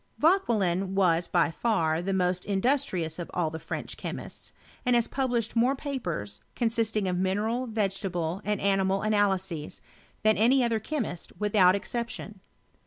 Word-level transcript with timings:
Vauquelin 0.17 0.95
was 0.95 1.27
by 1.27 1.51
far 1.51 2.01
the 2.01 2.11
most 2.11 2.43
industrious 2.45 3.19
of 3.19 3.29
all 3.35 3.51
the 3.51 3.59
French 3.59 3.97
chemists, 3.97 4.51
and 4.83 4.95
has 4.95 5.07
published 5.07 5.55
more 5.55 5.75
papers, 5.75 6.41
consisting 6.55 7.07
of 7.07 7.19
mineral, 7.19 7.67
vegetable, 7.67 8.41
and 8.43 8.59
animal 8.59 9.03
analyses, 9.03 9.79
than 10.23 10.37
any 10.37 10.63
other 10.63 10.79
chemist 10.79 11.31
without 11.39 11.75
exception. 11.75 12.39